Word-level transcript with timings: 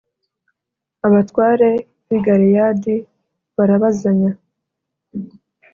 abatware 1.07 1.69
b 2.07 2.09
‘i 2.17 2.17
Galeyadi 2.25 2.95
barabazanya. 3.55 4.31